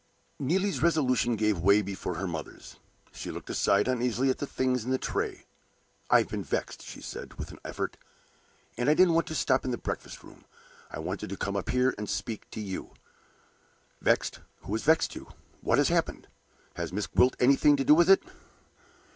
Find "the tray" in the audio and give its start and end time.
4.89-5.45